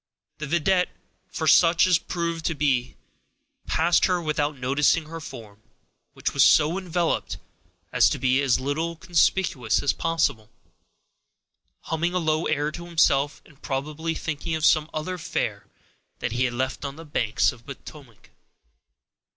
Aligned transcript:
The 0.39 0.47
vidette, 0.47 0.89
for 1.27 1.45
such 1.45 1.85
it 1.85 2.07
proved 2.07 2.43
to 2.45 2.55
be, 2.55 2.95
passed 3.67 4.05
her 4.05 4.19
without 4.19 4.57
noticing 4.57 5.05
her 5.05 5.19
form, 5.21 5.61
which 6.13 6.33
was 6.33 6.43
so 6.43 6.79
enveloped 6.79 7.37
as 7.93 8.09
to 8.09 8.17
be 8.17 8.41
as 8.41 8.59
little 8.59 8.95
conspicuous 8.95 9.83
as 9.83 9.93
possible, 9.93 10.49
humming 11.81 12.15
a 12.15 12.17
low 12.17 12.45
air 12.47 12.71
to 12.71 12.85
himself, 12.87 13.43
and 13.45 13.61
probably 13.61 14.15
thinking 14.15 14.55
of 14.55 14.65
some 14.65 14.89
other 14.91 15.19
fair 15.19 15.67
that 16.17 16.31
he 16.31 16.45
had 16.45 16.55
left 16.55 16.83
on 16.83 16.95
the 16.95 17.05
banks 17.05 17.51
of 17.51 17.67
the 17.67 17.75
Potomac. 17.75 18.31